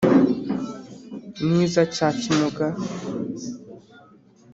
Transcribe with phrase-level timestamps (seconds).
[1.45, 2.65] ni iza cya kimuga,